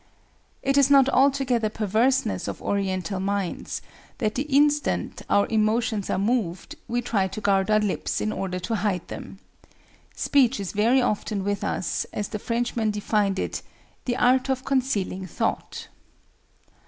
It 0.63 0.77
is 0.79 0.89
not 0.89 1.07
altogether 1.09 1.69
perverseness 1.69 2.47
of 2.47 2.59
oriental 2.59 3.19
minds 3.19 3.83
that 4.17 4.33
the 4.33 4.47
instant 4.49 5.21
our 5.29 5.45
emotions 5.45 6.09
are 6.09 6.17
moved 6.17 6.73
we 6.87 7.03
try 7.03 7.27
to 7.27 7.39
guard 7.39 7.69
our 7.69 7.77
lips 7.81 8.19
in 8.19 8.31
order 8.31 8.57
to 8.61 8.77
hide 8.77 9.07
them. 9.09 9.37
Speech 10.15 10.59
is 10.59 10.71
very 10.71 11.03
often 11.03 11.43
with 11.43 11.63
us, 11.63 12.07
as 12.13 12.29
the 12.29 12.39
Frenchman 12.39 12.89
defined 12.89 13.37
it, 13.37 13.61
"the 14.05 14.17
art 14.17 14.49
of 14.49 14.65
concealing 14.65 15.27
thought." 15.27 15.87